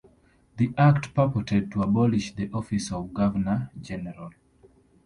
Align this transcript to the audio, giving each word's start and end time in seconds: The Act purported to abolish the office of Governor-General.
The 0.57 0.73
Act 0.79 1.13
purported 1.13 1.71
to 1.73 1.83
abolish 1.83 2.33
the 2.33 2.49
office 2.53 2.91
of 2.91 3.13
Governor-General. 3.13 4.31